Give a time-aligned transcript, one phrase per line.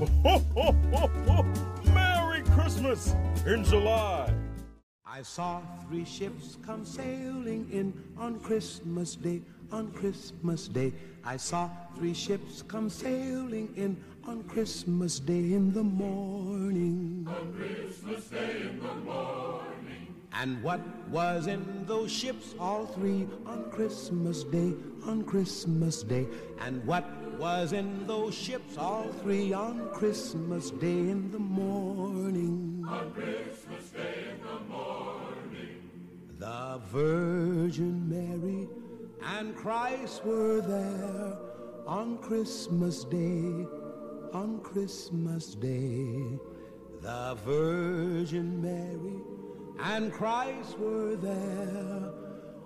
[0.00, 1.44] Ho, ho, ho, ho.
[1.92, 3.14] Merry Christmas
[3.44, 4.32] in July.
[5.04, 10.94] I saw three ships come sailing in on Christmas Day, on Christmas Day.
[11.22, 11.68] I saw
[11.98, 17.28] three ships come sailing in on Christmas Day in the morning.
[17.28, 19.19] On Christmas Day in the morning.
[20.40, 20.80] And what
[21.10, 24.72] was in those ships, all three, on Christmas Day,
[25.06, 26.26] on Christmas Day?
[26.60, 27.04] And what
[27.38, 32.82] was in those ships, all three, on Christmas Day in the morning?
[32.88, 35.90] On Christmas Day in the morning.
[36.38, 38.66] The Virgin Mary
[39.22, 41.36] and Christ were there
[41.86, 43.66] on Christmas Day,
[44.32, 46.38] on Christmas Day.
[47.02, 49.20] The Virgin Mary
[49.82, 52.12] and Christ were there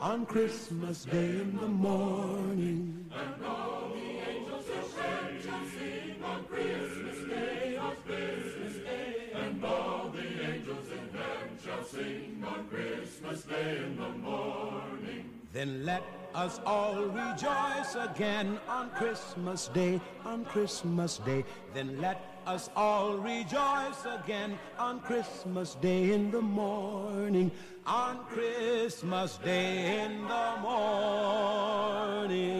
[0.00, 3.10] on Christmas Day in the morning.
[3.14, 9.30] And all the angels shall sing on Christmas Day, on Christmas Day.
[9.34, 15.30] And all the angels in heaven shall sing on Christmas Day in the morning.
[15.52, 16.02] Then let
[16.34, 21.44] us all rejoice again on Christmas Day, on Christmas Day.
[21.72, 27.50] Then let us all rejoice again on Christmas Day in the morning,
[27.84, 32.55] on Christmas Day in the morning.